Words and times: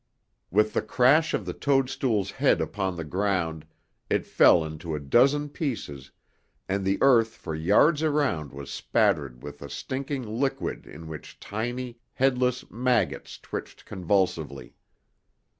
With 0.49 0.73
the 0.73 0.81
crash 0.81 1.35
of 1.35 1.45
the 1.45 1.53
toadstool's 1.53 2.31
"head" 2.31 2.59
upon 2.59 2.95
the 2.95 3.03
ground, 3.03 3.67
it 4.09 4.25
fell 4.25 4.65
into 4.65 4.95
a 4.95 4.99
dozen 4.99 5.47
pieces, 5.47 6.09
and 6.67 6.83
the 6.83 6.97
earth 7.01 7.35
for 7.35 7.53
yards 7.53 8.01
around 8.01 8.51
was 8.51 8.71
spattered 8.71 9.43
with 9.43 9.61
a 9.61 9.69
stinking 9.69 10.23
liquid 10.27 10.87
in 10.87 11.07
which 11.07 11.39
tiny, 11.39 11.99
headless 12.13 12.65
maggots 12.71 13.37
twitched 13.37 13.85
convulsively. 13.85 14.73